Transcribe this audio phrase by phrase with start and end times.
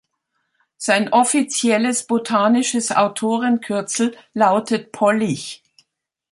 [0.77, 5.61] Sein offizielles botanisches Autorenkürzel lautet „Pollich“.